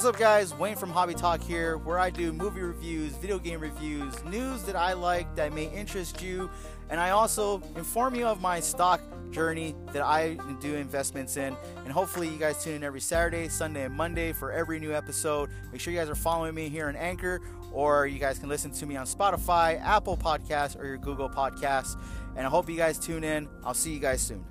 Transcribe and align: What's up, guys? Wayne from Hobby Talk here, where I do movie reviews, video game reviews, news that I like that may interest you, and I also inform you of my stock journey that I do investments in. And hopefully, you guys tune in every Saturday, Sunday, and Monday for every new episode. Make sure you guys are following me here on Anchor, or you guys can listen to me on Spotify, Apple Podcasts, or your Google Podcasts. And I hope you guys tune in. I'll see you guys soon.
What's 0.00 0.08
up, 0.08 0.18
guys? 0.18 0.54
Wayne 0.54 0.76
from 0.76 0.88
Hobby 0.88 1.12
Talk 1.12 1.42
here, 1.42 1.76
where 1.76 1.98
I 1.98 2.08
do 2.08 2.32
movie 2.32 2.62
reviews, 2.62 3.12
video 3.16 3.38
game 3.38 3.60
reviews, 3.60 4.24
news 4.24 4.62
that 4.62 4.74
I 4.74 4.94
like 4.94 5.36
that 5.36 5.52
may 5.52 5.66
interest 5.66 6.22
you, 6.22 6.48
and 6.88 6.98
I 6.98 7.10
also 7.10 7.60
inform 7.76 8.14
you 8.14 8.24
of 8.24 8.40
my 8.40 8.60
stock 8.60 9.02
journey 9.30 9.74
that 9.92 10.00
I 10.00 10.38
do 10.58 10.74
investments 10.74 11.36
in. 11.36 11.54
And 11.84 11.92
hopefully, 11.92 12.28
you 12.28 12.38
guys 12.38 12.64
tune 12.64 12.76
in 12.76 12.82
every 12.82 13.02
Saturday, 13.02 13.48
Sunday, 13.48 13.84
and 13.84 13.94
Monday 13.94 14.32
for 14.32 14.50
every 14.52 14.80
new 14.80 14.94
episode. 14.94 15.50
Make 15.70 15.82
sure 15.82 15.92
you 15.92 15.98
guys 15.98 16.08
are 16.08 16.14
following 16.14 16.54
me 16.54 16.70
here 16.70 16.88
on 16.88 16.96
Anchor, 16.96 17.42
or 17.70 18.06
you 18.06 18.18
guys 18.18 18.38
can 18.38 18.48
listen 18.48 18.70
to 18.70 18.86
me 18.86 18.96
on 18.96 19.04
Spotify, 19.04 19.78
Apple 19.82 20.16
Podcasts, 20.16 20.80
or 20.80 20.86
your 20.86 20.96
Google 20.96 21.28
Podcasts. 21.28 22.00
And 22.36 22.46
I 22.46 22.48
hope 22.48 22.70
you 22.70 22.76
guys 22.78 22.98
tune 22.98 23.22
in. 23.22 23.50
I'll 23.62 23.74
see 23.74 23.92
you 23.92 24.00
guys 24.00 24.22
soon. 24.22 24.46